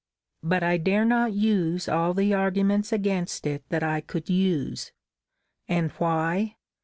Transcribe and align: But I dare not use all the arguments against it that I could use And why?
But 0.41 0.63
I 0.63 0.77
dare 0.77 1.05
not 1.05 1.33
use 1.33 1.87
all 1.87 2.15
the 2.15 2.33
arguments 2.33 2.91
against 2.91 3.45
it 3.45 3.63
that 3.69 3.83
I 3.83 4.01
could 4.01 4.31
use 4.31 4.91
And 5.67 5.91
why? 5.91 6.55